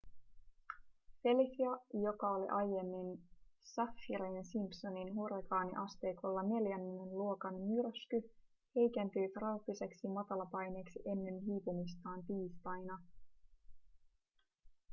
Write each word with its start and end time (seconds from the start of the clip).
felicia 1.23 1.71
joka 2.05 2.29
aiemmin 2.35 3.07
oli 3.09 3.19
saffirin-simpsonin 3.63 5.15
hurrikaaniasteikolla 5.15 6.43
neljännen 6.43 7.09
luokan 7.19 7.53
myrsky 7.55 8.31
heikentyi 8.75 9.29
trooppiseksi 9.33 10.07
matalapaineeksi 10.07 10.99
ennen 11.11 11.37
hiipumistaan 11.45 12.23
tiistaina 12.27 12.97